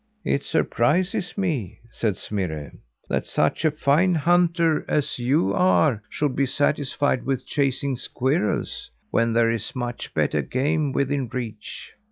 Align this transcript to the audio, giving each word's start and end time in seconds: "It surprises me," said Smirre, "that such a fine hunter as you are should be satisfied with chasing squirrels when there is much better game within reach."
"It 0.25 0.43
surprises 0.43 1.37
me," 1.37 1.77
said 1.91 2.15
Smirre, 2.17 2.71
"that 3.07 3.23
such 3.27 3.63
a 3.63 3.69
fine 3.69 4.15
hunter 4.15 4.83
as 4.87 5.19
you 5.19 5.53
are 5.53 6.01
should 6.09 6.35
be 6.35 6.47
satisfied 6.47 7.23
with 7.23 7.45
chasing 7.45 7.95
squirrels 7.95 8.89
when 9.11 9.33
there 9.33 9.51
is 9.51 9.75
much 9.75 10.11
better 10.15 10.41
game 10.41 10.91
within 10.91 11.27
reach." 11.27 11.91